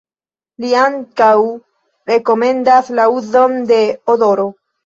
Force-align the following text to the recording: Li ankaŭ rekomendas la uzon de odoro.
Li 0.63 0.71
ankaŭ 0.83 1.27
rekomendas 2.13 2.91
la 3.01 3.07
uzon 3.21 3.63
de 3.75 3.81
odoro. 4.17 4.49